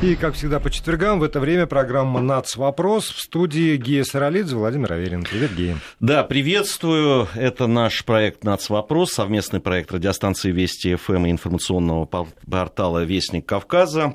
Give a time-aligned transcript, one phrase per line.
[0.00, 2.54] И, как всегда, по четвергам в это время программа «Нац.
[2.54, 5.24] Вопрос» в студии Гея Саралидзе, Владимир Аверин.
[5.24, 5.76] Привет, Гея.
[5.98, 7.26] Да, приветствую.
[7.34, 8.68] Это наш проект «Нац.
[8.68, 12.08] Вопрос», совместный проект радиостанции «Вести ФМ» и информационного
[12.48, 14.14] портала «Вестник Кавказа».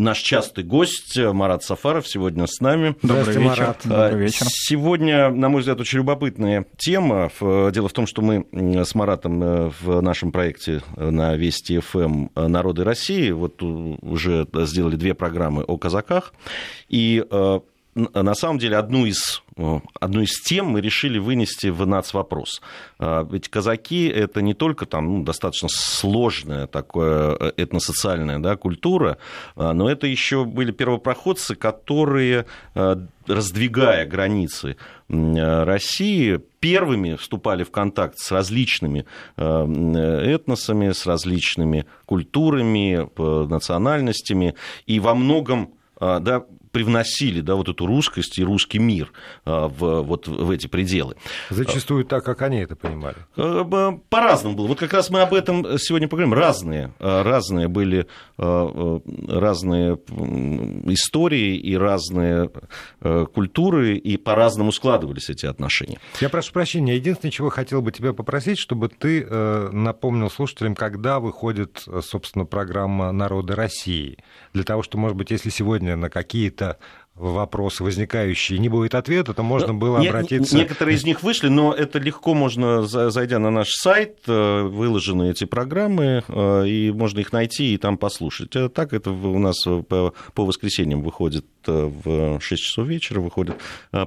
[0.00, 2.96] Э, наш частый гость Марат Сафаров сегодня с нами.
[3.02, 3.40] Добрый вечер.
[3.40, 3.80] Марат.
[3.84, 4.46] Добрый вечер.
[4.48, 7.30] Сегодня, на мой взгляд, очень любопытная тема.
[7.40, 12.84] Дело в том, что мы с Маратом э, в нашем проекте на Вести ФМ «Народы
[12.84, 16.32] России» вот уже сделали две программы о казаках.
[16.88, 17.60] И э,
[17.94, 22.62] на самом деле одну из, э, одну из тем мы решили вынести в нацвопрос.
[22.98, 29.18] А, ведь казаки– это не только там, ну, достаточно сложная такая э, этносоциальная да, культура,
[29.56, 34.76] а, но это еще были первопроходцы, которые, э, раздвигая границы
[35.08, 43.08] России, первыми вступали в контакт с различными этносами, с различными культурами,
[43.48, 44.54] национальностями,
[44.86, 49.12] и во многом да, привносили да, вот эту русскость и русский мир
[49.44, 51.16] а, в, вот в эти пределы.
[51.50, 53.16] Зачастую так, как они это понимали.
[53.36, 54.66] А, по-разному было.
[54.68, 56.34] Вот как раз мы об этом сегодня поговорим.
[56.34, 59.98] Разные, а, разные были разные
[60.86, 62.50] истории и разные
[63.34, 65.98] культуры, и по-разному складывались эти отношения.
[66.20, 66.96] Я прошу прощения.
[66.96, 73.54] Единственное, чего хотел бы тебя попросить, чтобы ты напомнил слушателям, когда выходит, собственно, программа «Народы
[73.54, 74.18] России».
[74.54, 76.76] Для того, чтобы, может быть, если сегодня на какие-то какие-то
[77.16, 80.56] вопросы возникающие, не будет ответа, то можно ну, было обратиться...
[80.56, 85.44] Некоторые из них вышли, но это легко можно, зайдя на наш сайт, э, выложены эти
[85.44, 88.56] программы, э, и можно их найти и там послушать.
[88.56, 93.56] А так это у нас по, воскресеньям выходит э, в 6 часов вечера, выходит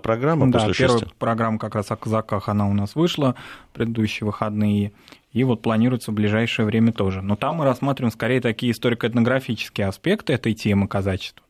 [0.01, 1.13] программа да, после первая 6.
[1.13, 3.35] программа как раз о казаках, она у нас вышла,
[3.73, 4.91] предыдущие выходные,
[5.33, 7.21] и вот планируется в ближайшее время тоже.
[7.21, 11.43] Но там мы рассматриваем скорее такие историко-этнографические аспекты этой темы казачества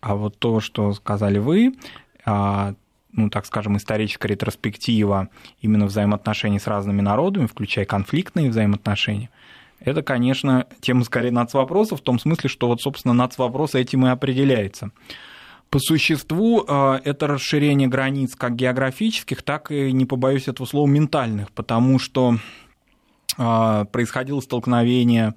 [0.00, 1.74] а вот то, что сказали вы,
[2.24, 2.74] а,
[3.12, 5.28] ну, так скажем, историческая ретроспектива
[5.60, 9.30] именно взаимоотношений с разными народами, включая конфликтные взаимоотношения,
[9.80, 14.90] это, конечно, тема скорее нацвопросов, в том смысле, что вот, собственно, нацвопрос этим и определяется.
[15.70, 21.50] По существу а, это расширение границ как географических, так и, не побоюсь этого слова, ментальных,
[21.52, 22.36] потому что
[23.38, 25.34] а, происходило столкновение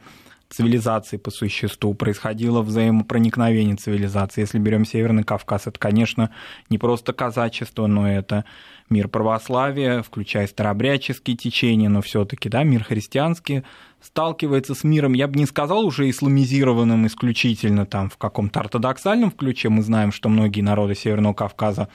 [0.53, 4.41] цивилизации по существу, происходило взаимопроникновение цивилизации.
[4.41, 6.29] Если берем Северный Кавказ, это, конечно,
[6.69, 8.45] не просто казачество, но это
[8.89, 13.63] мир православия, включая старообрядческие течения, но все-таки да, мир христианский
[14.01, 19.69] сталкивается с миром, я бы не сказал уже исламизированным исключительно там в каком-то ортодоксальном ключе.
[19.69, 21.87] Мы знаем, что многие народы Северного Кавказа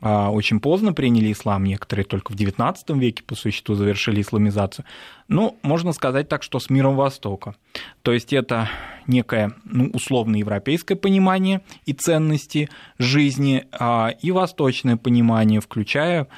[0.00, 4.84] очень поздно приняли ислам, некоторые только в XIX веке по существу завершили исламизацию.
[5.28, 7.54] Ну, можно сказать так, что с миром Востока.
[8.02, 8.68] То есть это
[9.06, 12.68] некое ну, условно европейское понимание и ценности
[12.98, 16.28] жизни, а, и восточное понимание, включая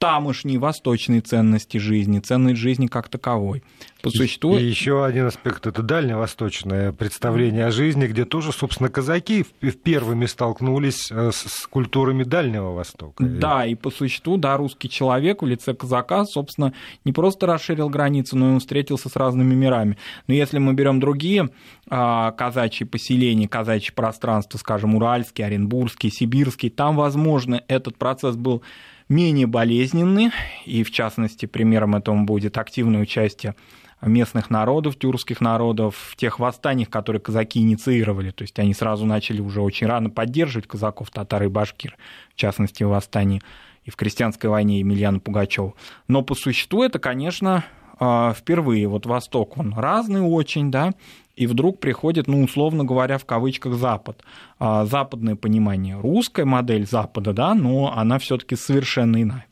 [0.00, 3.62] тамошние восточные ценности жизни, ценность жизни как таковой.
[4.00, 4.56] По существу...
[4.56, 9.44] И еще один аспект– это дальневосточное представление о жизни, где тоже, собственно, казаки
[9.84, 13.22] первыми столкнулись э, с культурами Дальнего Востока.
[13.22, 16.72] Да, и по существу, да, русский человек в лице казака, собственно,
[17.04, 19.98] не просто расширил границу, но и он встретился с разными мирами.
[20.26, 21.50] Но если мы берем другие
[21.90, 28.62] а, казачьи поселения, казачьи пространства, скажем, Уральский, Оренбургский, Сибирский, там, возможно, этот процесс был
[29.10, 30.32] менее болезненны,
[30.64, 33.54] и в частности примером этому будет активное участие
[34.00, 38.30] местных народов, тюркских народов, в тех восстаниях, которые казаки инициировали.
[38.30, 41.96] То есть они сразу начали уже очень рано поддерживать казаков, татар и башкир,
[42.32, 43.42] в частности, в восстании
[43.84, 45.74] и в крестьянской войне Емельяна Пугачева.
[46.08, 47.64] Но по существу это, конечно,
[47.98, 48.88] а, впервые.
[48.88, 50.92] Вот Восток, он разный очень, да,
[51.40, 54.22] и вдруг приходит, ну, условно говоря, в кавычках Запад.
[54.58, 59.46] А, западное понимание, русская модель Запада, да, но она все-таки совершенно иная.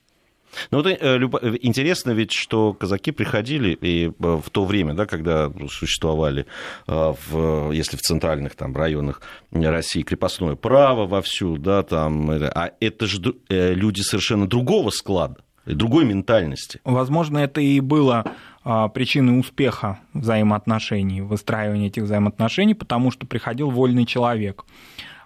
[0.71, 5.07] Ну, вот э, э, интересно ведь, что казаки приходили и э, в то время, да,
[5.07, 6.45] когда существовали,
[6.87, 13.35] в, если в центральных там, районах России крепостное право вовсю, да, там, а это же
[13.49, 16.81] люди совершенно другого склада, другой ментальности.
[16.85, 18.25] Возможно, это и было
[18.71, 24.67] а, причиной успеха взаимоотношений, выстраивания этих взаимоотношений, потому что приходил вольный человек.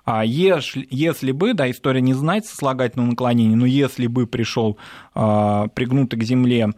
[0.04, 4.78] А если бы, да, история не знает сослагательного наклонения, но если бы пришел
[5.16, 6.70] а, пригнутый к земле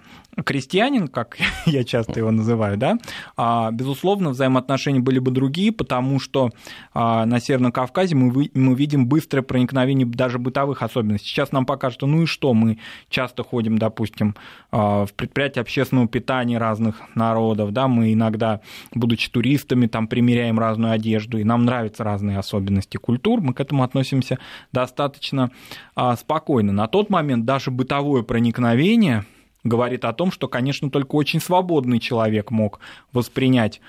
[0.43, 1.37] крестьянин, как
[1.67, 2.99] я часто его называю, да,
[3.37, 6.51] а, безусловно, взаимоотношения были бы другие, потому что
[6.93, 11.29] а, на Северном Кавказе мы, мы видим быстрое проникновение даже бытовых особенностей.
[11.29, 12.79] Сейчас нам покажут, ну и что, мы
[13.09, 14.35] часто ходим, допустим,
[14.71, 18.61] а, в предприятия общественного питания разных народов, да, мы иногда,
[18.95, 23.83] будучи туристами, там примеряем разную одежду, и нам нравятся разные особенности культур, мы к этому
[23.83, 24.39] относимся
[24.73, 25.51] достаточно
[26.17, 26.73] спокойно.
[26.73, 29.25] На тот момент даже бытовое проникновение
[29.64, 32.81] говорит о том, что, конечно, только очень свободный человек мог
[33.12, 33.81] воспринять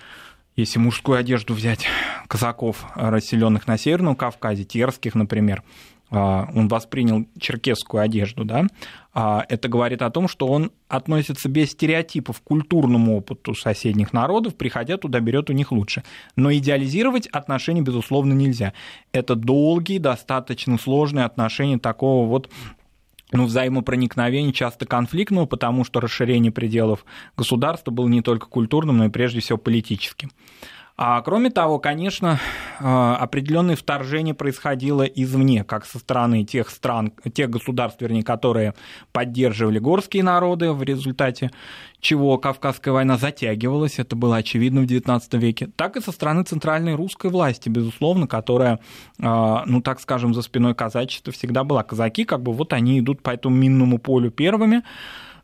[0.56, 1.86] если мужскую одежду взять
[2.28, 5.64] казаков, расселенных на Северном Кавказе, терских, например,
[6.12, 8.68] а, он воспринял черкесскую одежду, да,
[9.14, 14.56] а, это говорит о том, что он относится без стереотипов к культурному опыту соседних народов,
[14.56, 16.04] приходя туда, берет у них лучше.
[16.36, 18.74] Но идеализировать отношения, безусловно, нельзя.
[19.12, 22.50] Это долгие, достаточно сложные отношения такого вот
[23.36, 27.06] ну, взаимопроникновение часто конфликтного, потому что расширение пределов
[27.38, 30.32] государства было не только культурным, но и прежде всего политическим.
[30.98, 32.40] А кроме того, конечно,
[32.80, 38.76] а, определенное вторжение происходило извне, как со стороны тех стран, тех государств, вернее, которые
[39.12, 41.52] поддерживали горские народы в результате
[42.00, 46.94] чего Кавказская война затягивалась, это было очевидно в XIX веке, так и со стороны центральной
[46.94, 48.80] русской власти, безусловно, которая,
[49.20, 51.84] а, ну так скажем, за спиной казачества всегда была.
[51.84, 54.84] Казаки, как бы вот они идут по этому минному полю первыми,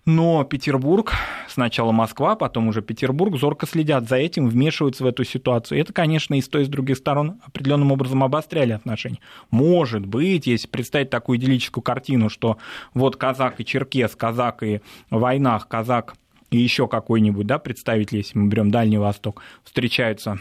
[0.05, 1.13] но Петербург,
[1.47, 5.79] сначала Москва, потом уже Петербург, зорко следят за этим, вмешиваются в эту ситуацию.
[5.79, 9.19] Это, конечно, и с той, и с других сторон определенным образом обостряли отношения.
[9.51, 12.57] Может быть, если представить такую идиллическую картину, что
[12.93, 14.81] вот казак и черкес, казак и
[15.11, 16.15] в войнах, казак
[16.49, 20.39] и еще какой-нибудь да, представитель, если мы берем Дальний Восток, встречаются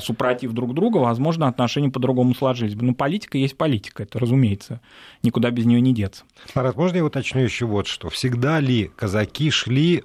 [0.00, 2.84] супротив друг друга, возможно, отношения по-другому сложились бы.
[2.84, 4.80] Но политика есть политика, это разумеется.
[5.22, 6.24] Никуда без нее не деться.
[6.54, 8.08] Марат, можно я уточню еще вот что?
[8.08, 10.02] Всегда ли казаки шли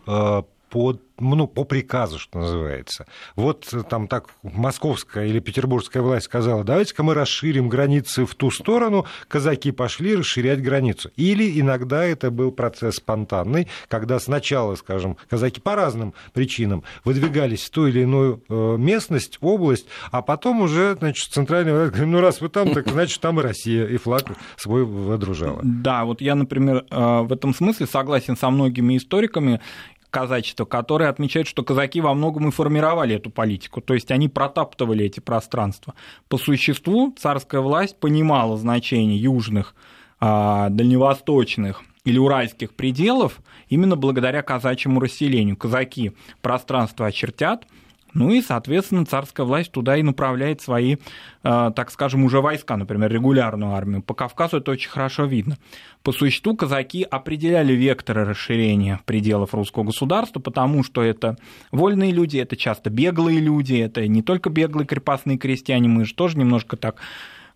[0.70, 3.06] под ну, по приказу, что называется.
[3.36, 8.52] Вот э, там так московская или петербургская власть сказала, давайте-ка мы расширим границы в ту
[8.52, 11.12] сторону, казаки пошли расширять границу.
[11.16, 17.70] Или иногда это был процесс спонтанный, когда сначала, скажем, казаки по разным причинам выдвигались в
[17.72, 22.42] ту или иную э, местность, область, а потом уже, значит, центральная власть говорит, ну раз
[22.42, 24.24] вы там, так значит там и Россия, и флаг
[24.58, 25.60] свой выдружала.
[25.64, 29.60] Да, вот я, например, э, в этом смысле согласен со многими историками,
[30.10, 35.06] казачества, которые отмечают, что казаки во многом и формировали эту политику, то есть они протаптывали
[35.06, 35.94] эти пространства.
[36.28, 39.76] По существу царская власть понимала значение южных,
[40.20, 43.40] а, дальневосточных или уральских пределов
[43.70, 45.56] именно благодаря казачьему расселению.
[45.58, 47.66] Казаки пространство очертят,
[48.14, 50.96] ну и, соответственно, царская власть туда и направляет свои,
[51.44, 54.02] э, так скажем, уже войска, например, регулярную армию.
[54.02, 55.58] По Кавказу это очень хорошо видно.
[56.04, 61.38] По существу казаки определяли векторы расширения пределов русского государства, потому что это
[61.72, 66.38] вольные люди, это часто беглые люди, это не только беглые крепостные крестьяне, мы же тоже
[66.38, 67.02] немножко так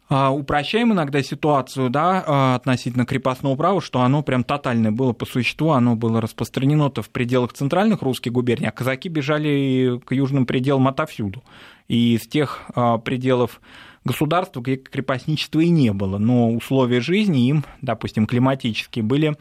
[0.09, 5.71] упрощаем иногда ситуацию да, а, относительно крепостного права, что оно прям тотальное было по существу,
[5.71, 11.43] оно было распространено-то в пределах центральных русских губерний, а казаки бежали к южным пределам отовсюду.
[11.87, 13.61] И из тех а, пределов
[14.05, 19.37] государства, где крепостничества и не было, но условия жизни им, допустим, климатические, были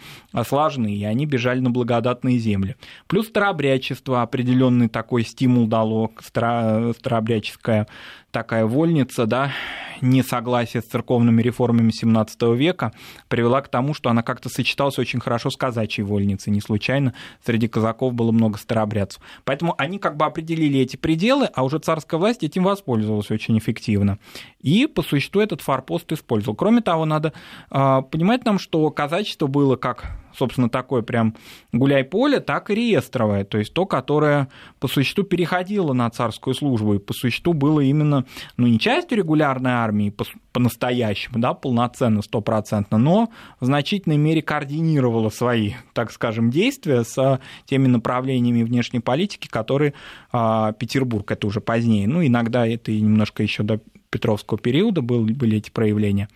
[0.46, 2.76] слажены, и они бежали на благодатные земли.
[3.06, 7.88] Плюс старообрядчество определенный такой стимул дало, старообрядческая
[8.32, 9.52] такая вольница, да,
[10.00, 12.93] несогласие с церковными реформами XVII века
[13.29, 16.52] привела к тому, что она как-то сочеталась очень хорошо с казачьей вольницей.
[16.52, 17.14] Не случайно
[17.44, 19.23] среди казаков было много старообрядцев.
[19.44, 24.19] Поэтому они как бы определили эти пределы, а уже царская власть этим воспользовалась очень эффективно.
[24.61, 26.56] И по существу этот форпост использовал.
[26.56, 27.32] Кроме того, надо
[27.70, 31.34] э, понимать нам, что казачество было как собственно, такое прям
[31.72, 34.48] гуляй-поле, так и реестровое, то есть то, которое
[34.81, 38.24] по существу переходило на царскую службу, и по существу было именно,
[38.56, 40.15] ну, не частью регулярной армии
[40.53, 47.86] по-настоящему, да, полноценно, стопроцентно, но в значительной мере координировало свои, так скажем, действия с теми
[47.86, 49.94] направлениями внешней политики, которые
[50.32, 55.24] а, Петербург, это уже позднее, ну, иногда это и немножко еще до Петровского периода был,
[55.24, 56.29] были эти проявления,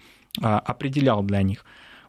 [0.43, 1.65] а, определял для них.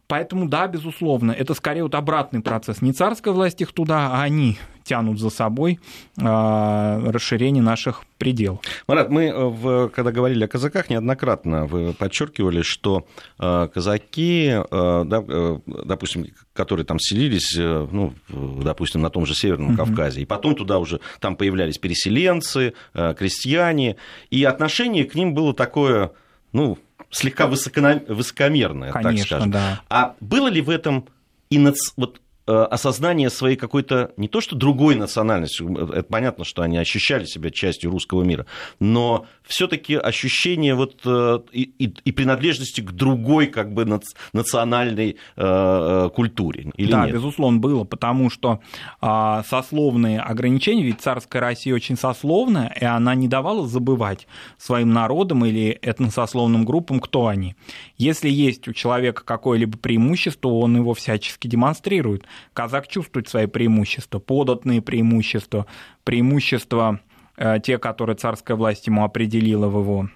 [0.07, 2.81] Поэтому, да, безусловно, это скорее вот обратный процесс.
[2.81, 5.79] Не царская власть их туда, а они тянут за собой
[6.17, 8.61] э, расширение наших пределов.
[8.87, 13.05] Марат, мы, э, в, когда говорили о казаках, неоднократно вы подчеркивали, что
[13.37, 19.87] э, казаки, э, допустим, которые там селились, ну, допустим, на том же Северном uh-huh.
[19.87, 23.97] Кавказе, и потом туда уже там появлялись переселенцы, крестьяне,
[24.31, 26.11] и отношение к ним было такое,
[26.53, 29.51] ну, слегка высокомерное, Конечно, так скажем.
[29.51, 29.81] Да.
[29.89, 31.07] А было ли в этом
[31.49, 31.77] и нац...
[31.95, 37.50] вот осознание своей какой-то, не то что другой национальности, это понятно, что они ощущали себя
[37.50, 38.46] частью русского мира,
[38.80, 43.86] но все-таки ощущение вот э, и, и, и принадлежности к другой как бы
[44.34, 47.16] национальной э, культуре, или да, нет?
[47.16, 48.60] безусловно, было, потому что
[49.01, 54.27] э, сословные ограничения, ведь царская Россия очень сословная, и она не давала забывать
[54.58, 57.56] своим народам или этносословным группам, кто они.
[57.98, 62.24] Если есть у человека какое-либо преимущество, он его всячески демонстрирует.
[62.53, 65.65] Казак чувствует свои преимущества, податные преимущества,
[66.03, 67.00] преимущества
[67.38, 70.10] э, те, которые царская власть ему определила в его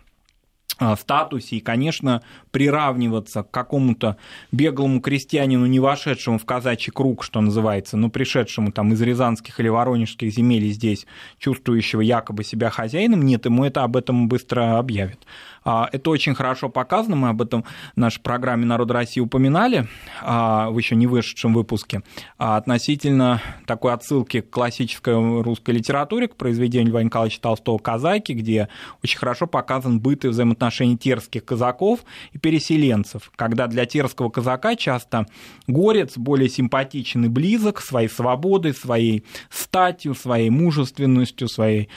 [0.80, 4.18] э, статусе и, конечно, приравниваться к какому-то
[4.52, 9.70] беглому крестьянину, не вошедшему в казачий круг, что называется, но пришедшему там из рязанских или
[9.70, 11.06] воронежских земель здесь,
[11.38, 15.20] чувствующего якобы себя хозяином, нет, ему это об этом быстро объявят.
[15.64, 17.64] А, это очень хорошо показано, мы об этом
[17.96, 19.88] в нашей программе «Народ России» упоминали
[20.22, 22.02] а, в еще не вышедшем выпуске,
[22.38, 28.70] а, относительно такой отсылки к классической русской литературе, к произведению Льва Николаевича Толстого «Казаки», где
[29.04, 32.00] очень хорошо показан быт и взаимоотношения терских казаков
[32.34, 35.28] и переселенцев, когда для терского казака часто
[35.68, 41.90] горец более симпатичен и близок своей свободой, своей статью, своей мужественностью, своей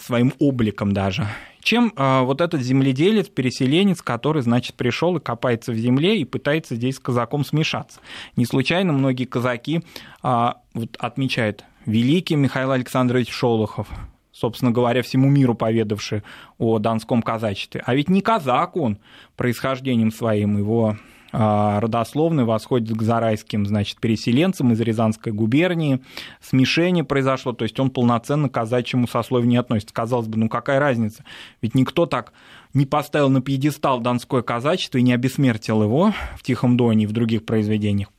[0.00, 1.28] своим обликом даже
[1.64, 6.76] чем а, вот этот земледелец, переселенец, который, значит, пришел и копается в земле и пытается
[6.76, 8.00] здесь с казаком смешаться.
[8.36, 9.82] Не случайно многие казаки
[10.22, 13.88] а, вот, отмечают великий Михаил Александрович Шолохов,
[14.30, 16.22] собственно говоря, всему миру поведавший
[16.58, 17.82] о донском казачестве.
[17.84, 18.98] А ведь не казак он
[19.36, 20.98] происхождением своим, его
[21.36, 26.00] а, родословный восходит к зарайским, значит, переселенцам из Рязанской губернии.
[26.40, 29.92] Смешение произошло, то есть он полноценно к казачьему сословию не относится.
[29.92, 31.24] Казалось бы, ну какая разница?
[31.60, 32.32] Ведь никто так
[32.72, 37.12] не поставил на пьедестал донское казачество и не обесмертил его в «Тихом доне» и в
[37.12, 38.10] других произведениях.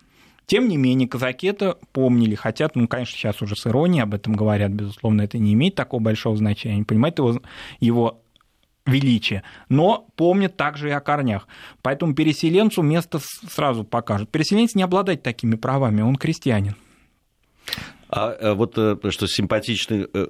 [0.46, 4.34] Тем не менее, казаки это помнили, хотят, ну, конечно, сейчас уже с иронией об этом
[4.34, 7.42] говорят, безусловно, это не имеет такого большого значения, они понимают его,
[7.80, 8.22] его
[8.86, 11.48] величие, но помнят также и о корнях.
[11.82, 14.30] Поэтому переселенцу место сразу покажут.
[14.30, 16.75] Переселенец не обладает такими правами, он крестьянин.
[18.10, 20.27] А э, вот э, что симпатичный э,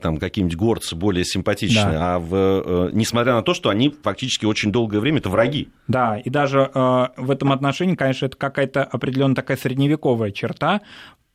[0.00, 2.14] там какие-нибудь горцы более симпатичные, да.
[2.14, 5.70] а в, несмотря на то, что они фактически очень долгое время это враги.
[5.88, 10.82] Да, и даже э, в этом отношении, конечно, это какая-то определенная такая средневековая черта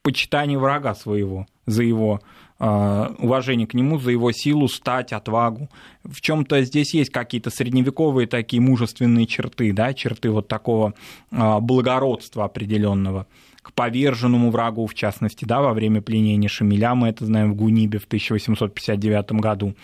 [0.01, 2.21] почитания врага своего за его
[2.59, 5.69] уважение к нему за его силу, стать, отвагу.
[6.03, 10.93] В чем-то здесь есть какие-то средневековые такие мужественные черты, да, черты вот такого
[11.31, 13.27] а, благородства определенного
[13.67, 17.99] к поверженному врагу, в частности, да, во время пленения Шамиля, мы это знаем в Гунибе
[17.99, 19.75] в 1859 году,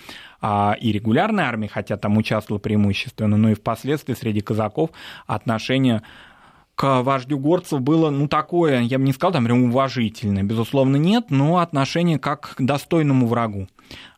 [0.41, 4.91] а и регулярная армия, хотя там участвовала преимущественно, но и впоследствии среди казаков
[5.27, 6.01] отношения
[6.75, 11.25] к вождю горцев было, ну, такое, я бы не сказал, там, прям уважительное, безусловно, нет,
[11.29, 13.67] но отношение как к достойному врагу.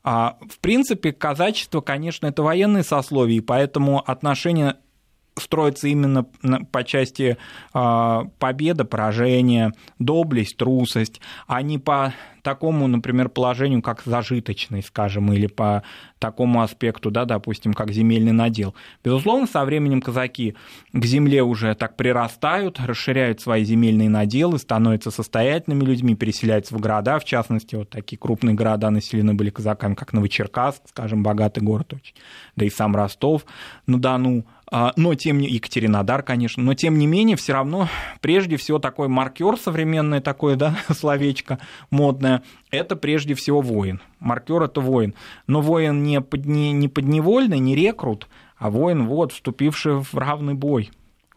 [0.04, 4.78] А, в принципе, казачество, конечно, это военные сословия, и поэтому отношение
[5.38, 6.24] строится именно
[6.72, 7.38] по части
[7.74, 12.14] а, победа, поражения, доблесть, трусость, а не по
[12.46, 15.82] такому, например, положению, как зажиточность, скажем, или по
[16.20, 18.76] такому аспекту, да, допустим, как земельный надел.
[19.04, 20.56] Безусловно, со временем казаки
[20.94, 27.18] к земле уже так прирастают, расширяют свои земельные наделы, становятся состоятельными людьми, переселяются в города,
[27.18, 32.14] в частности, вот такие крупные города населены были казаками, как Новочеркасск, скажем, богатый город очень,
[32.56, 33.46] да и сам Ростов
[33.88, 34.65] на Дону, а,
[34.98, 37.88] но тем не Екатеринодар, конечно, но тем не менее все равно
[38.20, 41.60] прежде всего такой маркер современное такое, да, словечко
[41.92, 44.02] модное, это прежде всего воин.
[44.20, 45.14] Маркер это воин.
[45.48, 48.28] Но воин не, подне, не подневольный, не рекрут,
[48.58, 50.92] а воин, вот, вступивший в равный бой.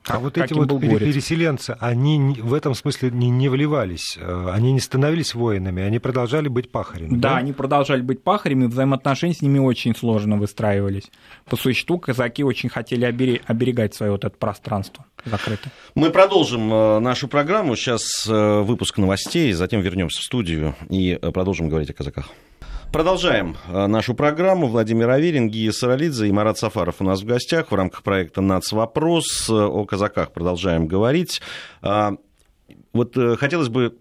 [0.08, 4.80] А вот эти вот переселенцы, они в этом смысле не, не вливались, э, они не
[4.80, 7.16] становились воинами, они продолжали быть пахарями.
[7.16, 11.10] Да, да, они продолжали быть пахарями, взаимоотношения с ними очень сложно выстраивались.
[11.46, 15.72] По существу казаки очень хотели оберегать свое вот это пространство закрытое.
[15.94, 21.68] Мы продолжим э, нашу программу, сейчас э, выпуск новостей, затем вернемся в студию и продолжим
[21.68, 22.28] говорить о казаках.
[22.92, 24.66] Продолжаем э, нашу программу.
[24.66, 29.50] Владимир Аверин, Гия Саралидзе и Марат Сафаров у нас в гостях в рамках проекта «Нацвопрос».
[29.50, 31.42] О казаках продолжаем говорить.
[31.82, 32.12] А,
[32.94, 33.98] вот э, хотелось бы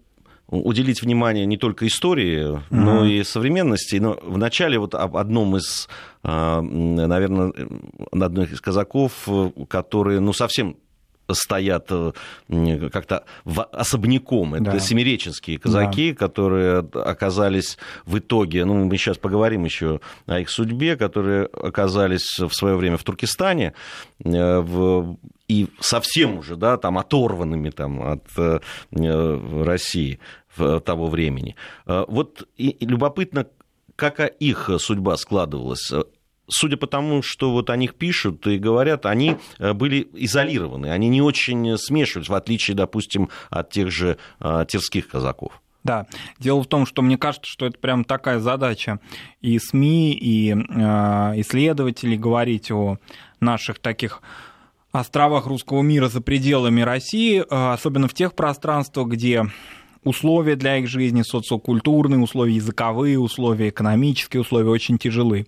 [0.48, 2.62] уделить внимание не только истории, mm-hmm.
[2.70, 3.96] но и современности.
[3.96, 5.86] Но вначале вот об одном из,
[6.22, 7.52] а, наверное,
[8.10, 9.28] одних из казаков,
[9.68, 10.78] которые ну, совсем
[11.30, 11.90] стоят
[12.92, 13.24] как-то
[13.72, 14.54] особняком.
[14.54, 14.78] Это да.
[14.78, 16.18] семиреченские казаки, да.
[16.18, 22.52] которые оказались в итоге, ну, мы сейчас поговорим еще о их судьбе, которые оказались в
[22.52, 23.74] свое время в Туркестане,
[24.20, 25.16] в
[25.48, 28.60] и совсем уже, да, там оторванными там, от э,
[29.64, 30.20] России
[30.56, 31.56] того времени.
[31.86, 33.46] Э, вот и, и любопытно,
[33.96, 35.90] как их судьба складывалась.
[36.48, 41.08] Судя по тому, что вот о них пишут и говорят, они э, были изолированы, они
[41.08, 45.52] не очень смешивались, в отличие, допустим, от тех же терских казаков.
[45.84, 46.06] Да,
[46.38, 48.98] дело в том, что мне кажется, что это прям такая задача
[49.40, 52.98] и СМИ, и исследователей говорить о
[53.40, 54.22] наших таких
[54.92, 59.44] островах русского мира за пределами России, э, особенно в тех пространствах, где
[60.04, 65.46] условия для их жизни, социокультурные условия, языковые условия, экономические условия очень тяжелы.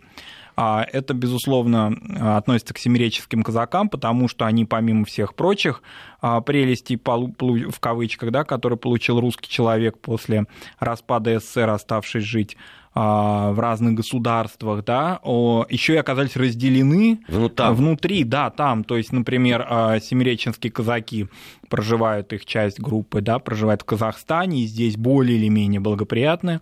[0.62, 1.96] А это, безусловно,
[2.36, 5.82] относится к семиреческим казакам, потому что они, помимо всех прочих
[6.20, 10.44] а, прелестей, в кавычках, да, которые получил русский человек после
[10.78, 12.58] распада СССР, оставшись жить
[12.92, 17.74] а, в разных государствах, да, еще и оказались разделены ну, там.
[17.74, 19.66] внутри, да, там, то есть, например,
[20.02, 21.28] семиреченские казаки
[21.70, 26.60] проживают, их часть группы, да, проживают в Казахстане, и здесь более или менее благоприятные,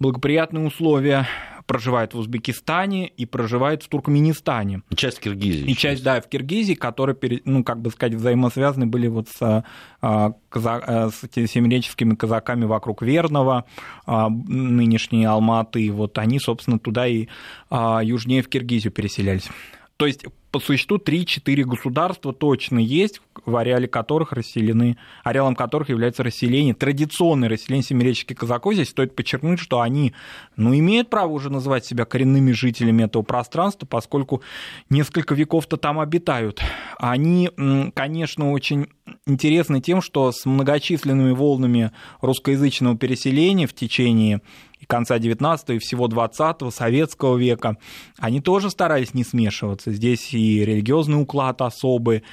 [0.00, 1.28] благоприятные условия
[1.66, 4.82] проживает в Узбекистане и проживает в Туркменистане.
[4.90, 5.70] И часть Киргизии.
[5.70, 9.64] И часть, да, в Киргизии, которые, ну, как бы сказать, взаимосвязаны были вот с,
[10.00, 11.10] а, каза...
[11.12, 13.66] с семиреческими казаками вокруг Верного,
[14.04, 15.92] а, нынешней Алматы.
[15.92, 17.28] Вот они, собственно, туда и
[17.68, 19.48] а, южнее в Киргизию переселялись.
[19.96, 26.22] То есть по существу 3-4 государства точно есть, в ареале которых расселены, ареалом которых является
[26.22, 28.74] расселение, традиционное расселение семиреческих казаков.
[28.74, 30.12] Здесь стоит подчеркнуть, что они
[30.56, 34.42] ну, имеют право уже называть себя коренными жителями этого пространства, поскольку
[34.88, 36.60] несколько веков-то там обитают.
[36.98, 37.50] Они,
[37.94, 38.88] конечно, очень
[39.26, 44.40] интересны тем, что с многочисленными волнами русскоязычного переселения в течение
[44.90, 47.78] конца 19 и всего 20 советского века,
[48.18, 49.92] они тоже старались не смешиваться.
[49.92, 52.24] Здесь и религиозный уклад особый,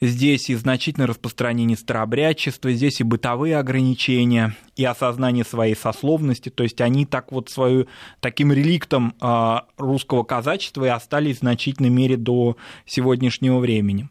[0.00, 6.80] здесь и значительное распространение старообрядчества, здесь и бытовые ограничения, и осознание своей сословности, то есть
[6.80, 7.86] они так вот свою,
[8.20, 14.08] таким реликтом а, русского казачества и остались в значительной мере до сегодняшнего времени.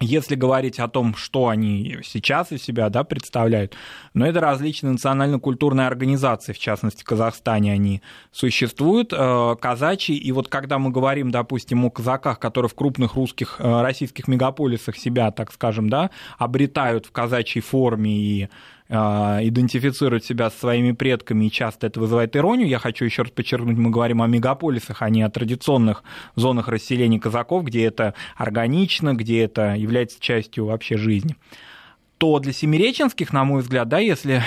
[0.00, 3.74] Если говорить о том, что они сейчас из себя да, представляют,
[4.14, 10.48] но это различные национально-культурные организации, в частности, в Казахстане они существуют, э, казачьи, и вот
[10.48, 15.52] когда мы говорим, допустим, о казаках, которые в крупных русских, э, российских мегаполисах себя, так
[15.52, 18.48] скажем, да, обретают в казачьей форме и
[18.90, 22.68] идентифицируют себя со своими предками, и часто это вызывает иронию.
[22.68, 26.02] Я хочу еще раз подчеркнуть, мы говорим о мегаполисах, а не о традиционных
[26.36, 31.36] зонах расселения казаков, где это органично, где это является частью вообще жизни.
[32.16, 34.42] То для семиреченских, на мой взгляд, да, если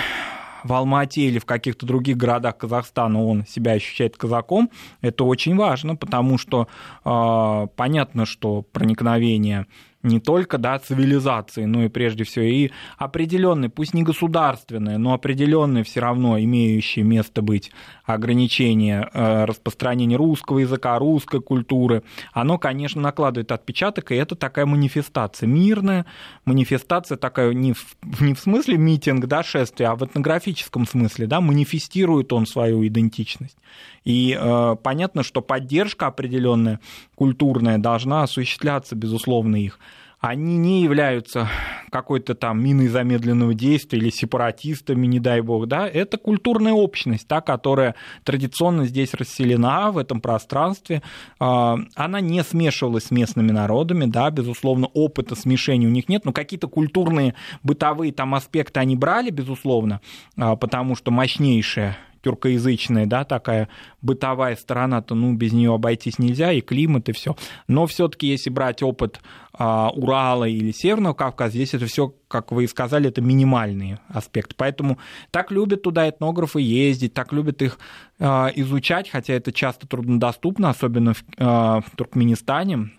[0.64, 5.96] в Алмате или в каких-то других городах Казахстана он себя ощущает казаком, это очень важно,
[5.96, 6.68] потому что
[7.04, 9.66] э, понятно, что проникновение
[10.02, 15.84] не только да, цивилизации, но и прежде всего и определенные, пусть не государственные, но определенные
[15.84, 17.70] все равно имеющие место быть
[18.04, 25.46] ограничения э, распространения русского языка, русской культуры, оно, конечно, накладывает отпечаток, и это такая манифестация
[25.46, 26.06] мирная,
[26.44, 31.40] манифестация такая не в, не в смысле митинг, да, шествие, а в этнографическом смысле, да,
[31.40, 33.56] манифестирует он свою идентичность.
[34.04, 36.80] И э, понятно, что поддержка определенная
[37.14, 39.78] культурная должна осуществляться, безусловно, их
[40.22, 41.48] они не являются
[41.90, 47.40] какой-то там миной замедленного действия или сепаратистами, не дай бог, да, это культурная общность, та,
[47.40, 51.02] которая традиционно здесь расселена в этом пространстве,
[51.40, 56.32] а, она не смешивалась с местными народами, да, безусловно, опыта смешения у них нет, но
[56.32, 60.00] какие-то культурные, бытовые там аспекты они брали, безусловно,
[60.36, 63.68] а, потому что мощнейшая тюркоязычная, да, такая
[64.00, 67.36] бытовая сторона-то, ну, без нее обойтись нельзя, и климат, и все.
[67.68, 69.20] Но все-таки, если брать опыт
[69.52, 74.54] а, Урала или Северного Кавказа, здесь это все, как вы и сказали, это минимальные аспекты.
[74.56, 74.98] Поэтому
[75.30, 77.78] так любят туда этнографы ездить, так любят их
[78.18, 82.90] а, изучать, хотя это часто труднодоступно, особенно в, а, в Туркменистане,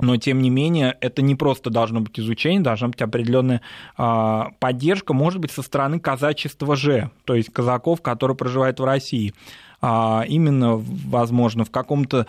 [0.00, 3.60] но тем не менее это не просто должно быть изучение, должна быть определенная
[3.96, 9.34] э, поддержка, может быть, со стороны казачества же, то есть казаков, которые проживают в России.
[9.82, 12.26] А, именно, возможно, в каком-то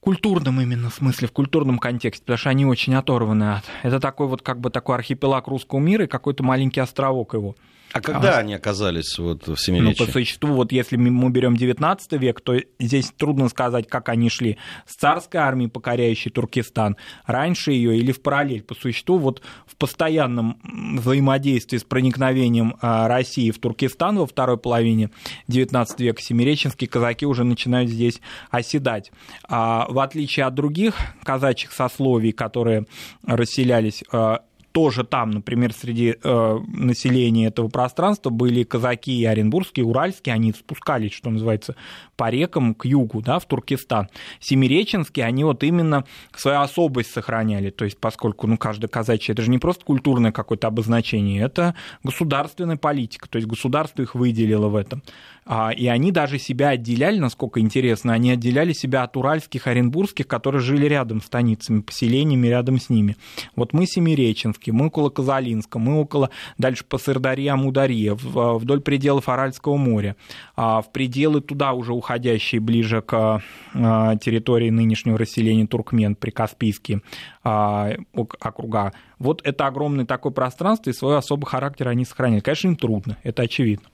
[0.00, 3.64] культурном именно смысле, в культурном контексте, потому что они очень оторваны от...
[3.82, 7.54] Это такой вот как бы такой архипелаг русского мира и какой-то маленький островок его.
[7.92, 9.96] А когда а, они оказались вот в Семиречье?
[9.98, 14.28] Ну, по существу, вот если мы берем 19 век, то здесь трудно сказать, как они
[14.28, 14.58] шли.
[14.86, 18.62] С царской армией, покоряющей Туркестан, раньше ее или в параллель.
[18.62, 20.60] По существу, вот в постоянном
[20.98, 25.10] взаимодействии с проникновением а, России в Туркестан во второй половине
[25.48, 29.10] 19 века семиреченские казаки уже начинают здесь оседать.
[29.48, 32.86] А в отличие от других казачьих сословий, которые
[33.26, 40.34] расселялись а, тоже там, например, среди э, населения этого пространства были казаки и оренбургские, уральские,
[40.34, 41.76] они спускались, что называется,
[42.20, 44.10] по рекам к югу, да, в Туркестан.
[44.40, 46.04] Семиреченские, они вот именно
[46.36, 50.66] свою особость сохраняли, то есть поскольку, ну, каждый казачий, это же не просто культурное какое-то
[50.66, 55.02] обозначение, это государственная политика, то есть государство их выделило в этом.
[55.46, 60.60] А, и они даже себя отделяли, насколько интересно, они отделяли себя от уральских, оренбургских, которые
[60.60, 63.16] жили рядом с станицами, поселениями рядом с ними.
[63.56, 69.76] Вот мы Семиреченские, мы около Казалинска, мы около, дальше по Сырдарье, Амударье, вдоль пределов Аральского
[69.76, 70.16] моря,
[70.54, 73.40] а в пределы туда уже уходящие ближе к
[73.74, 77.02] а, территории нынешнего расселения туркмен, прикаспийские
[77.42, 78.92] округа.
[79.18, 82.44] Вот это огромное такое пространство, и свой особый характер они сохраняют.
[82.44, 83.88] Конечно, им трудно, это очевидно.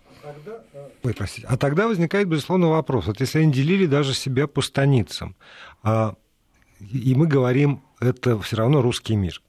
[1.02, 1.46] Ой, простите.
[1.48, 3.06] А тогда возникает, безусловно, вопрос.
[3.06, 5.36] Вот если они делили даже себя по станицам,
[5.82, 6.14] а,
[6.80, 9.42] и мы говорим, это все равно русский мир.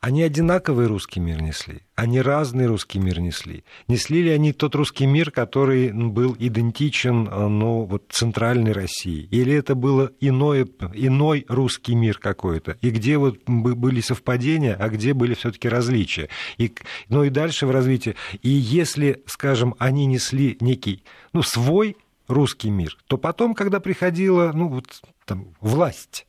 [0.00, 3.64] Они одинаковый русский мир несли, они разный русский мир несли.
[3.88, 9.26] Несли ли они тот русский мир, который был идентичен ну, вот, центральной России?
[9.32, 12.78] Или это было иное, иной русский мир какой-то?
[12.80, 16.28] И где вот были совпадения, а где были все таки различия?
[16.58, 16.72] И,
[17.08, 18.14] ну и дальше в развитии.
[18.40, 21.96] И если, скажем, они несли некий, ну, свой
[22.28, 26.24] русский мир, то потом, когда приходила, ну, вот, там, власть,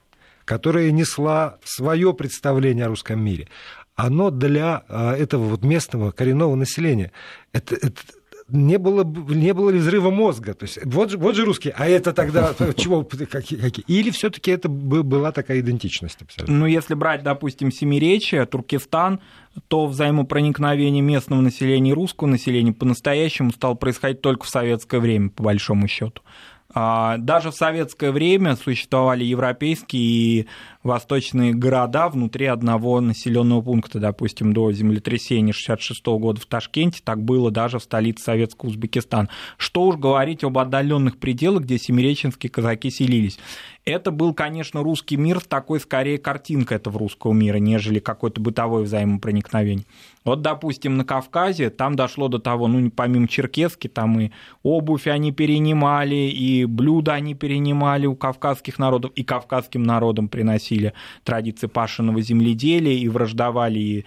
[0.50, 3.48] которая несла свое представление о русском мире,
[3.96, 7.12] оно для а, этого вот местного коренного населения,
[7.54, 8.02] это, это
[8.48, 10.56] не было, не было ли взрыва мозга?
[10.56, 13.04] То есть, вот, же, вот же русские, а это тогда чего?
[13.04, 13.86] Какие, какие?
[13.86, 16.56] Или все-таки это была такая идентичность абсолютно?
[16.56, 19.20] Ну, если брать, допустим, Семиречье, Туркестан,
[19.68, 25.44] то взаимопроникновение местного населения и русского населения по-настоящему стало происходить только в советское время, по
[25.44, 26.24] большому счету.
[26.74, 30.48] А, даже в советское время существовали европейские и
[30.84, 37.52] восточные города внутри одного населенного пункта, допустим, до землетрясения 1966 года в Ташкенте, так было
[37.52, 39.30] даже в столице советского Узбекистана.
[39.58, 43.40] Что уж говорить об отдаленных пределах, где семиреченские казаки селились.
[43.86, 49.86] Это был, конечно, русский мир, такой скорее картинка этого русского мира, нежели какое-то бытовое взаимопроникновение.
[50.24, 54.32] Вот, допустим, на Кавказе там дошло до того, ну, помимо черкески, там и
[54.64, 60.69] обувь они перенимали, и блюда они перенимали у кавказских народов, и кавказским народам приносили
[61.24, 64.06] традиции пашенного земледелия, и враждовали и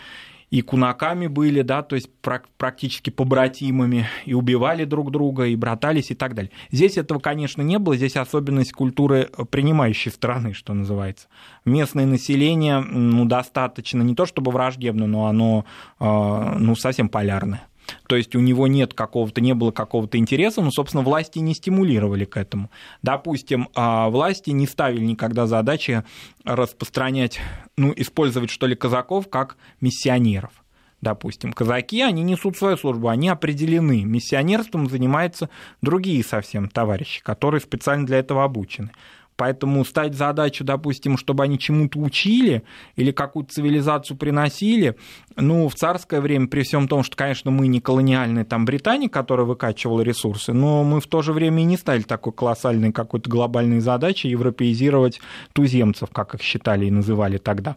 [0.52, 2.10] и кунаками были, да, то есть
[2.58, 6.52] практически побратимами, и убивали друг друга, и братались, и так далее.
[6.70, 11.28] Здесь этого, конечно, не было, здесь особенность культуры принимающей страны, что называется.
[11.64, 15.64] Местное население, ну, достаточно, не то чтобы враждебно, но оно,
[15.98, 17.66] а, ну, совсем полярное.
[18.06, 22.24] То есть у него нет какого-то, не было какого-то интереса, но, собственно, власти не стимулировали
[22.24, 22.70] к этому.
[23.02, 26.04] Допустим, а, власти не ставили никогда задачи
[26.44, 27.40] распространять,
[27.76, 30.62] ну, использовать, что ли, казаков как миссионеров
[31.02, 34.04] допустим, казаки, они несут свою службу, они определены.
[34.04, 35.50] Миссионерством занимаются
[35.82, 38.92] другие совсем товарищи, которые специально для этого обучены.
[39.36, 42.62] Поэтому ставить задачу, допустим, чтобы они чему-то учили
[42.96, 44.96] или какую-то цивилизацию приносили,
[45.36, 49.46] ну, в царское время, при всем том, что, конечно, мы не колониальная там Британия, которая
[49.46, 53.80] выкачивала ресурсы, но мы в то же время и не ставили такой колоссальной какой-то глобальной
[53.80, 55.20] задачи европеизировать
[55.52, 57.76] туземцев, как их считали и называли тогда.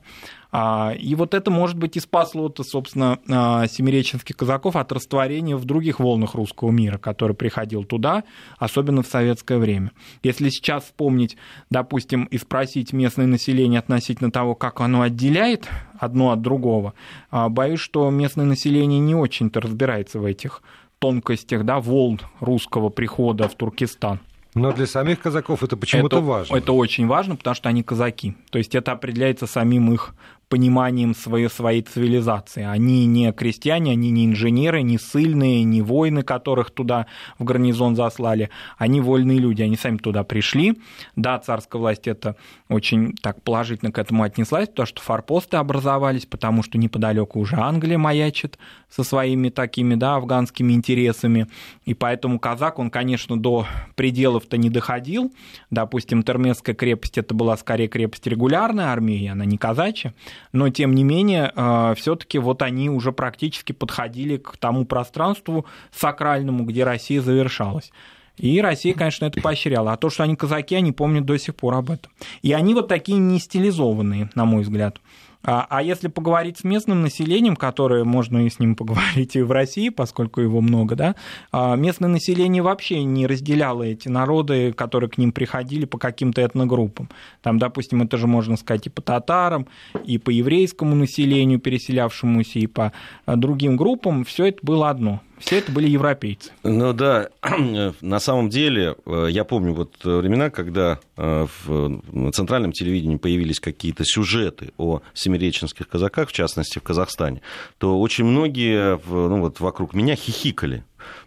[0.58, 5.66] А, и вот это, может быть, и спасло, собственно, а, семиреченских казаков от растворения в
[5.66, 8.24] других волнах русского мира, который приходил туда,
[8.58, 9.92] особенно в советское время.
[10.24, 11.36] Если сейчас вспомнить,
[11.70, 15.68] допустим, и спросить местное население относительно того, как оно отделяет
[16.00, 16.94] одно от другого,
[17.32, 20.64] а, боюсь, что местное население не очень-то разбирается в этих
[21.00, 24.22] тонкостях да, волн русского прихода в Туркестан.
[24.56, 26.56] Но для самих казаков это почему-то важно.
[26.56, 28.36] Это очень важно, потому что они казаки.
[28.52, 30.16] То есть это определяется самим их
[30.48, 32.64] пониманием своей, своей цивилизации.
[32.64, 37.08] Они не крестьяне, они не инженеры, не сильные, не воины, которых туда
[37.40, 38.50] в гарнизон заслали.
[38.78, 40.78] Они вольные люди, они сами туда пришли.
[41.16, 42.36] Да, царская власть это
[42.70, 47.98] очень так положительно к этому отнеслась, потому что форпосты образовались, потому что неподалеку уже Англия
[47.98, 48.58] маячит
[48.90, 51.48] со своими такими, да, афганскими интересами.
[51.86, 55.34] И поэтому казак, он, конечно, до пределов-то не доходил.
[55.72, 60.14] Допустим, Термесская крепость это была скорее крепость регулярной армии, она не казачья.
[60.52, 61.52] Но тем не менее,
[61.96, 67.92] все-таки вот они уже практически подходили к тому пространству сакральному, где Россия завершалась.
[68.38, 69.94] И Россия, конечно, это поощряла.
[69.94, 72.12] А то, что они казаки, они помнят до сих пор об этом.
[72.42, 75.00] И они вот такие не стилизованные, на мой взгляд.
[75.46, 79.52] А, а если поговорить с местным населением, которое можно и с ним поговорить и в
[79.52, 81.16] России, поскольку его много, да,
[81.52, 87.10] а, местное население вообще не разделяло эти народы, которые к ним приходили по каким-то этногруппам.
[87.42, 89.68] Там, допустим, это же можно сказать и по татарам,
[90.04, 92.92] и по еврейскому населению, переселявшемуся, и по
[93.26, 95.22] а, другим группам, все это было одно.
[95.40, 96.52] Все это были европейцы.
[96.64, 97.30] Ну да,
[98.02, 104.04] на самом деле, э, я помню вот времена, когда э, в центральном телевидении появились какие-то
[104.06, 107.42] сюжеты о семиреченских казаках, в частности в Казахстане,
[107.78, 110.86] то очень многие ну, вот, вокруг меня хихикали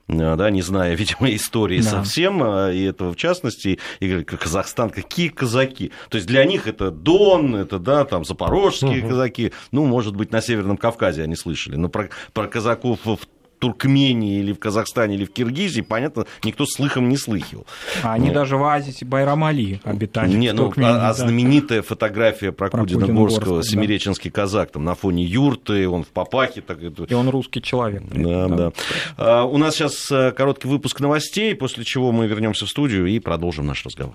[0.09, 1.91] э, да, не зная, видимо, истории да.
[1.91, 5.93] совсем, и этого в частности, и говорят, Казахстан, какие казаки.
[6.09, 9.11] То есть для них это Дон, это, да, там, запорожские угу.
[9.11, 13.19] казаки, ну, может быть, на Северном Кавказе они слышали, но про, про казаков в
[13.59, 17.67] Туркмении или в Казахстане или в Киргизии, понятно, никто слыхом не слыхивал.
[18.03, 20.33] А они даже в Азисе Байрамали обитали.
[20.33, 24.43] Не, ну, а, а знаменитая фотография Прокудина-Горского, семиреченский да.
[24.43, 26.61] казак, там на фоне юрты, он в папахе.
[26.61, 28.03] Так, И он русский человек.
[28.11, 28.57] Да, да.
[28.57, 28.73] да.
[29.17, 33.19] А, у нас сейчас э, короткий выпуск новостей, после чего мы вернемся в студию и
[33.19, 34.15] продолжим наш разговор.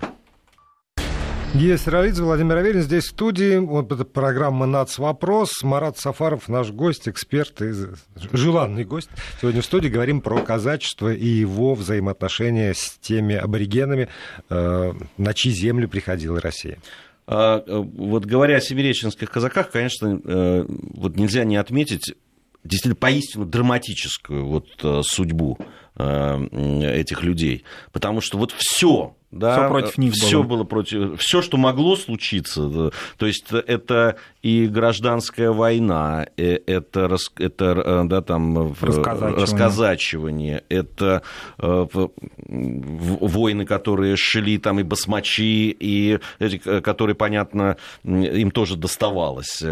[1.54, 3.58] Гия Саралидзе, Владимир Аверин здесь в студии.
[3.58, 4.98] Вот эта программа «Нац.
[4.98, 5.62] Вопрос».
[5.62, 7.72] Марат Сафаров, наш гость, эксперт, и
[8.32, 9.08] желанный гость.
[9.40, 14.08] Сегодня в студии говорим про казачество и его взаимоотношения с теми аборигенами,
[14.50, 16.78] э, на чьи земли приходила Россия.
[17.28, 22.16] А, э, вот говоря о севереченских казаках, конечно, э, вот нельзя не отметить
[22.64, 24.66] действительно поистину драматическую вот
[25.06, 25.58] судьбу
[25.96, 27.62] этих людей.
[27.92, 30.48] Потому что вот все да, все против них все было.
[30.56, 37.64] было против, все, что могло случиться, то есть это и гражданская война, э, это, это
[37.64, 39.40] э, да, там, расказачивание.
[39.40, 41.22] расказачивание, это
[41.58, 41.86] э,
[42.46, 46.18] войны, которые шли там и басмачи, и
[46.82, 49.64] которые, понятно, им тоже доставалось,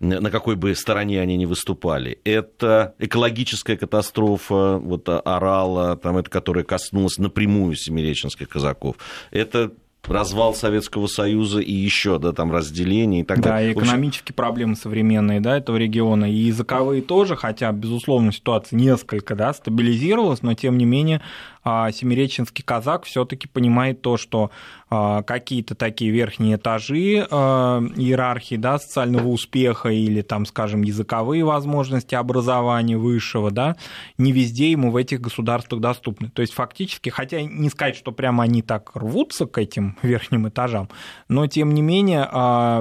[0.00, 2.18] на какой бы стороне они ни выступали.
[2.24, 8.96] Это экологическая катастрофа, вот Орала, там, это, которая коснулась напрямую семиреченских казаков
[9.30, 9.72] это
[10.06, 13.74] развал Советского Союза и еще, да, там разделение и так да, далее.
[13.74, 19.34] Да, и экономические проблемы современные, да, этого региона, и языковые тоже, хотя, безусловно, ситуация несколько,
[19.34, 21.20] да, стабилизировалась, но, тем не менее,
[21.64, 24.50] семиреченский казак все-таки понимает то, что
[24.92, 32.16] а, какие-то такие верхние этажи а, иерархии да, социального успеха или, там, скажем, языковые возможности
[32.16, 33.76] образования высшего, да,
[34.18, 36.28] не везде ему в этих государствах доступны.
[36.30, 40.88] То есть фактически, хотя не сказать, что прямо они так рвутся к этим верхним этажам,
[41.28, 42.28] но тем не менее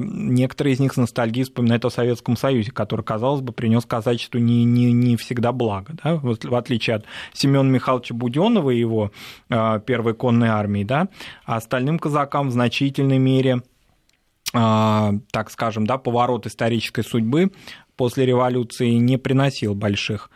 [0.02, 4.64] некоторые из них с ностальгией вспоминают о Советском Союзе, который, казалось бы, принес казачеству не,
[4.64, 9.12] не, не всегда благо, да, в отличие от Семена Михайловича Буденова, первой его
[9.50, 11.08] а, первой конной армии, да,
[11.46, 13.62] а остальным казакам в значительной мере
[14.54, 17.52] а, так скажем, да, поворот исторической судьбы
[17.96, 20.30] после революции не приносил больших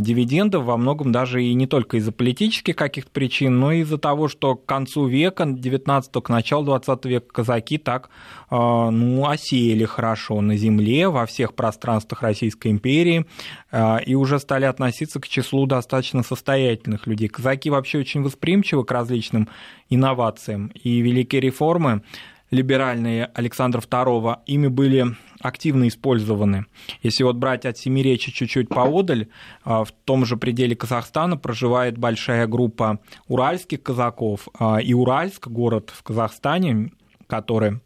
[0.00, 4.28] дивидендов во многом даже и не только из-за политических каких-то причин, но и из-за того,
[4.28, 8.10] что к концу века, 19 к началу 20 века казаки так
[8.50, 13.26] а, ну, осеяли хорошо на земле, во всех пространствах Российской империи,
[13.70, 17.28] а, и уже стали относиться к числу достаточно состоятельных людей.
[17.28, 19.48] Казаки вообще очень восприимчивы к различным
[19.88, 22.02] инновациям, и великие реформы
[22.50, 26.66] либеральные Александра II, ими были активно использованы.
[27.02, 29.28] Если вот брать от Семиречи чуть-чуть поодаль,
[29.64, 35.90] а, в том же пределе Казахстана проживает большая группа уральских казаков, а, и Уральск, город
[35.94, 36.92] в Казахстане,
[37.26, 37.80] который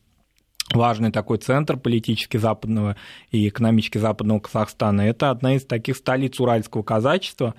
[0.72, 2.96] важный такой центр политически западного
[3.30, 5.02] и экономически западного Казахстана.
[5.02, 7.54] Это одна из таких столиц уральского казачества,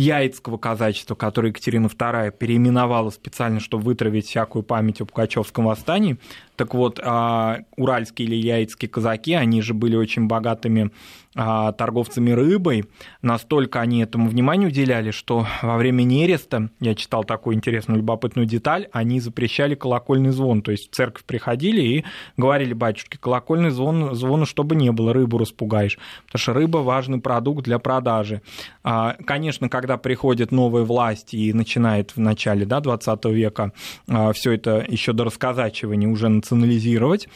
[0.00, 6.18] яицкого казачества, которое Екатерина II переименовала специально, чтобы вытравить всякую память о Пугачевском восстании.
[6.56, 10.90] Так вот, а, уральские или яицкие казаки, они же были очень богатыми
[11.36, 12.86] а, торговцами рыбой.
[13.22, 18.88] Настолько они этому внимание уделяли, что во время нереста, я читал такую интересную любопытную деталь,
[18.92, 20.60] они запрещали колокольный звон.
[20.60, 22.04] То есть в церковь приходили и
[22.36, 25.98] говорили батюшке, колокольный звон, звона чтобы не было, рыбу распугаешь.
[26.26, 28.42] Потому что рыба важный продукт для продажи.
[28.82, 33.72] А, конечно, когда приходит новая власть и начинает в начале да, 20 века
[34.34, 37.28] все это еще до рассказачивания уже национализировать,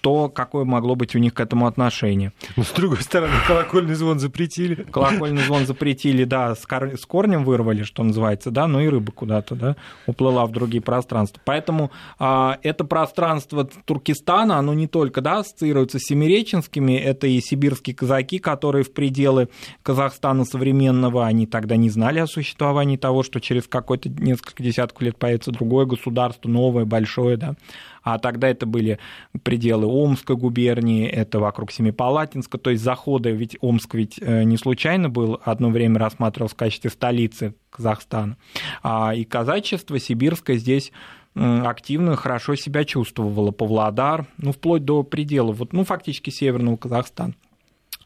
[0.00, 2.32] то какое могло быть у них к этому отношение.
[2.56, 4.74] Но, с другой стороны, колокольный звон запретили.
[4.74, 6.96] Колокольный звон запретили, да, с, кор...
[6.96, 11.40] с корнем вырвали, что называется, да, но и рыба куда-то, да, уплыла в другие пространства.
[11.44, 17.94] Поэтому а, это пространство Туркестана, оно не только, да, ассоциируется с семиреченскими, это и сибирские
[17.94, 19.48] казаки, которые в пределы
[19.82, 25.18] Казахстана современного, они тогда не знали о существовании того, что через какой-то несколько десятков лет
[25.18, 27.54] появится другое государство, новое, большое, да,
[28.14, 28.98] а тогда это были
[29.42, 35.08] пределы Омской губернии, это вокруг Семипалатинска, то есть заходы, ведь Омск ведь э, не случайно
[35.08, 38.36] был, одно время рассматривался в качестве столицы Казахстана,
[38.82, 40.92] а и казачество сибирское здесь
[41.34, 47.34] активно, хорошо себя чувствовало, Павлодар, ну, вплоть до пределов, вот, ну, фактически северного Казахстана.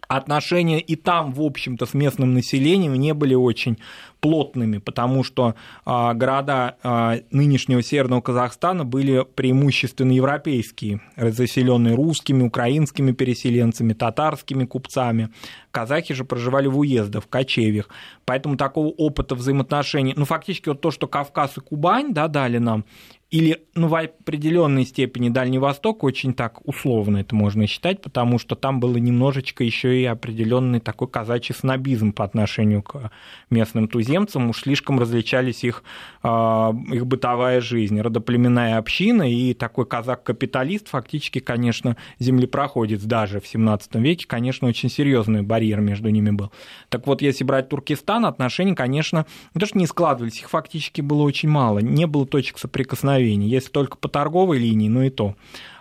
[0.07, 3.79] Отношения и там, в общем-то, с местным населением не были очень
[4.25, 13.13] плотными, потому что а, города а, нынешнего Северного Казахстана были преимущественно европейские, заселенные русскими, украинскими
[13.13, 15.29] переселенцами, татарскими купцами.
[15.71, 17.91] Казахи же проживали в уездах, в кочевьях.
[18.25, 22.87] Поэтому такого опыта взаимоотношений, ну, фактически вот то, что Кавказ и Кубань да, дали нам,
[23.35, 28.55] или ну, в определенной степени Дальний Восток очень так условно это можно считать, потому что
[28.55, 33.11] там было немножечко еще и определенный такой казачий снобизм по отношению к
[33.51, 34.14] местным туземцам,
[34.51, 35.83] уж слишком различались их,
[36.23, 43.97] а, их бытовая жизнь, родоплеменная община и такой казак-капиталист фактически, конечно, землепроходец даже в 17
[43.97, 46.51] веке, конечно, очень серьезный барьер между ними был.
[46.89, 51.79] Так вот, если брать Туркестан, отношения, конечно, что не складывались, их фактически было очень мало,
[51.79, 53.49] не было точек соприкосновения.
[53.49, 55.35] Если только по торговой линии, ну и то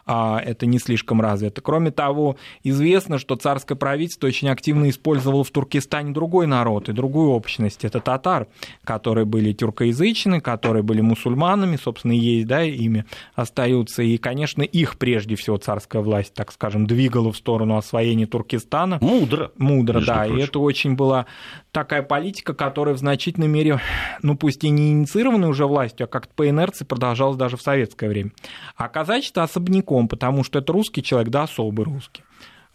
[0.06, 1.62] это не слишком развито.
[1.62, 7.30] Кроме того, известно, что царское правительство очень активно использовало в Туркестане другой народ и другую
[7.30, 7.86] общность.
[7.86, 8.48] Это татар,
[8.84, 14.04] которые были тюркоязычны, которые были мусульманами, собственно, и есть, да, ими остаются.
[14.04, 18.98] И, конечно, их прежде всего царская власть, так скажем, двигала в сторону освоения Туркестана.
[19.02, 19.52] Мудро.
[19.58, 20.24] Мудро, да.
[20.24, 20.38] Прочим.
[20.38, 21.26] И это очень была
[21.74, 23.82] такая политика, которая в значительной мере,
[24.22, 28.08] ну пусть и не инициированная уже властью, а как-то по инерции продолжалась даже в советское
[28.08, 28.32] время.
[28.78, 32.24] А казачество особняком, потому что это русский человек, да, особый русский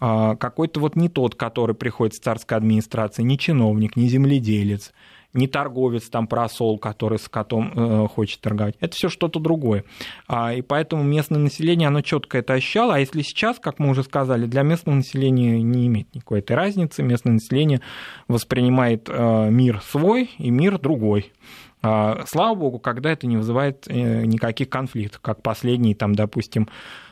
[0.01, 4.93] а, какой-то вот не тот, который приходит с царской администрации, не чиновник, не земледелец,
[5.35, 8.77] не торговец, там просол, который с котом э, хочет торговать.
[8.81, 9.85] Это все что-то другое.
[10.27, 12.95] А, и поэтому местное население, оно четко это ощущало.
[12.95, 17.03] А если сейчас, как мы уже сказали, для местного населения не имеет никакой этой разницы.
[17.03, 17.81] Местное население
[18.27, 21.33] воспринимает э, мир свой и мир другой.
[21.83, 26.69] А, слава богу, когда это не вызывает э, никаких конфликтов, как последние, там, допустим,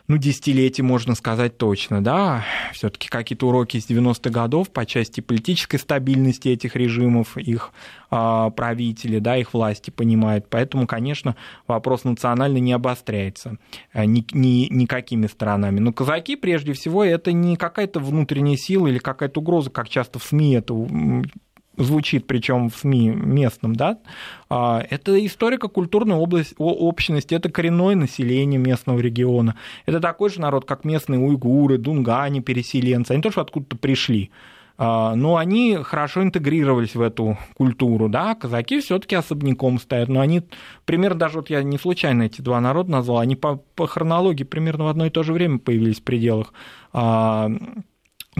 [0.08, 5.20] ну, десятилетий, можно сказать точно, да, все таки какие-то уроки из 90-х годов по части
[5.20, 7.72] политической стабильности этих режимов, их
[8.10, 11.34] э, правители, да, их власти понимают, поэтому, конечно,
[11.66, 13.58] вопрос национальный не обостряется
[13.92, 15.80] э, ни, ни, никакими сторонами.
[15.80, 20.24] Но казаки, прежде всего, это не какая-то внутренняя сила или какая-то угроза, как часто в
[20.24, 20.74] СМИ это
[21.76, 23.98] звучит, причем в СМИ местном, да,
[24.48, 29.56] а, это историко-культурная область, общность, это коренное население местного региона.
[29.86, 33.12] Это такой же народ, как местные уйгуры, дунгане, переселенцы.
[33.12, 34.30] Они тоже откуда-то пришли
[34.78, 40.42] а, но они хорошо интегрировались в эту культуру, да, казаки все-таки особняком стоят, но они
[40.84, 44.84] примерно даже вот я не случайно эти два народа назвал, они по, по хронологии примерно
[44.84, 46.52] в одно и то же время появились в пределах
[46.92, 47.50] а,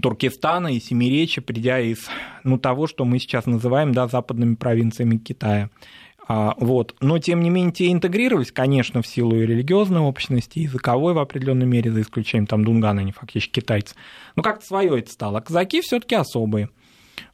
[0.01, 2.09] Туркестана и Семиречья, придя из
[2.45, 5.71] ну, того, что мы сейчас называем да, западными провинциями Китая.
[6.29, 6.95] А, вот.
[7.01, 11.19] Но, тем не менее, те интегрировались, конечно, в силу и религиозной общности, и языковой в
[11.19, 13.95] определенной мере, за исключением там Дунгана, они фактически китайцы.
[14.35, 15.39] Но как-то свое это стало.
[15.39, 16.69] А казаки все-таки особые.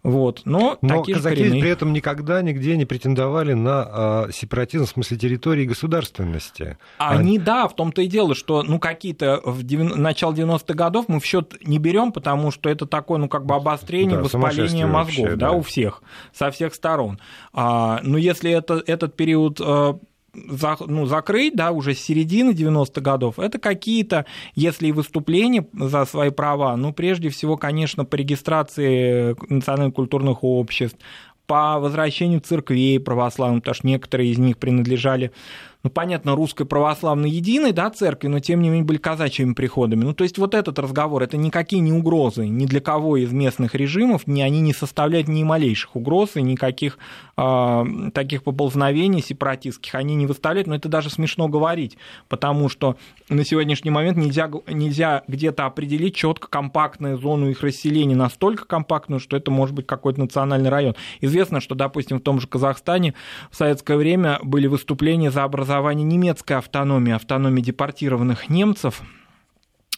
[0.03, 0.43] Вот.
[0.45, 5.17] Но, Но такие казаки при этом никогда нигде не претендовали на а, сепаратизм в смысле
[5.17, 6.77] территории и государственности.
[6.99, 7.41] Они, а...
[7.41, 9.99] да, в том-то и дело, что ну, какие-то в 90...
[10.01, 13.55] начало 90-х годов мы в счет не берем, потому что это такое, ну, как бы
[13.55, 17.21] обострение, да, воспаление мозгов, вообще, да, да, у всех, со всех сторон.
[17.53, 20.01] А, но если это, этот период а,
[20.35, 26.05] за, ну, закрыть, да, уже с середины 90-х годов, это какие-то, если и выступления за
[26.05, 30.99] свои права, ну, прежде всего, конечно, по регистрации национальных культурных обществ,
[31.47, 35.33] по возвращению церквей православных, потому что некоторые из них принадлежали
[35.83, 40.05] ну, понятно, русской православной единой, да, церкви, но тем не менее были казачьими приходами.
[40.05, 43.75] Ну, то есть вот этот разговор, это никакие не угрозы ни для кого из местных
[43.75, 46.99] режимов, ни они не составляют ни малейших угроз и никаких
[47.37, 52.97] э, таких поползновений сепаратистских они не выставляют, но это даже смешно говорить, потому что
[53.29, 59.37] на сегодняшний момент нельзя, нельзя где-то определить четко компактную зону их расселения, настолько компактную, что
[59.37, 60.95] это может быть какой-то национальный район.
[61.21, 63.15] Известно, что, допустим, в том же Казахстане
[63.51, 69.03] в советское время были выступления за образование немецкой автономии, автономии депортированных немцев,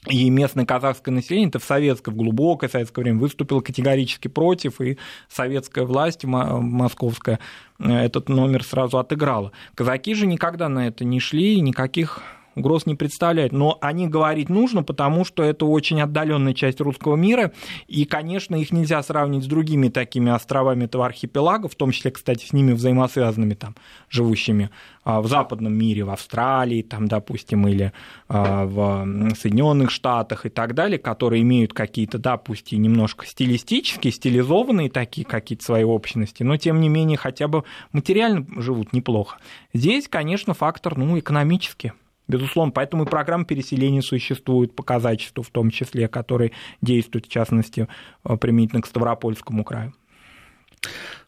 [0.09, 4.99] и местное казахское население, это в советское, в глубокое советское время выступило категорически против, и
[5.29, 7.39] советская власть московская
[7.79, 9.53] э, этот номер сразу отыграла.
[9.75, 12.23] Казаки же никогда на это не шли, никаких
[12.55, 13.53] угроз не представляет.
[13.53, 17.53] Но о них говорить нужно, потому что это очень отдаленная часть русского мира,
[17.87, 22.47] и, конечно, их нельзя сравнить с другими такими островами этого архипелага, в том числе, кстати,
[22.47, 23.75] с ними взаимосвязанными, там,
[24.09, 24.71] живущими
[25.05, 27.93] а, в западном мире, в Австралии, там, допустим, или
[28.29, 35.27] а, в Соединенных Штатах и так далее, которые имеют какие-то, допустим, немножко стилистические, стилизованные такие
[35.27, 39.39] какие-то свои общности, но, тем не менее, хотя бы материально живут неплохо.
[39.73, 41.93] Здесь, конечно, фактор, ну, экономический.
[42.27, 47.87] Безусловно, поэтому и программа переселения существует по казачеству, в том числе, который действует, в частности,
[48.25, 49.93] э, применительно к Ставропольскому краю.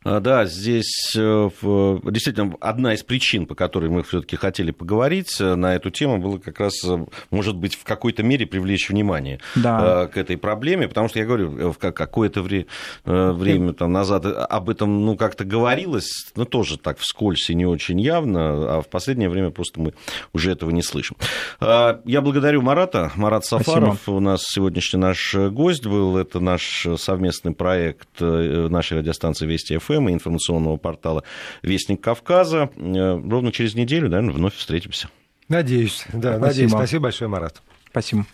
[0.07, 1.51] А, да, здесь э,
[2.05, 6.39] действительно одна из причин, по которой мы все-таки хотели поговорить э, на эту тему, было
[6.39, 10.07] как раз, э, может быть, в какой-то мере привлечь внимание да.
[10.07, 12.43] к этой проблеме, потому что я говорю, в какое-то
[13.05, 18.01] время там, назад об этом ну, как-то говорилось, но тоже так вскользь и не очень
[18.01, 19.95] явно, а в последнее время просто мы
[20.33, 21.17] уже этого не слышим.
[21.59, 23.11] А, я благодарю Марата.
[23.17, 24.15] Марат Сафаров Спасибо.
[24.15, 26.17] у нас сегодняшний наш гость был.
[26.17, 31.25] Это наш совместный проект нашей радиостанции Вести ФМ ФМ и информационного портала
[31.63, 32.71] «Вестник Кавказа».
[32.77, 35.09] Э, ровно через неделю, наверное, вновь встретимся.
[35.49, 36.47] Надеюсь, да, Спасибо.
[36.47, 36.71] надеюсь.
[36.71, 37.63] Спасибо большое, Марат.
[37.91, 38.27] Спасибо.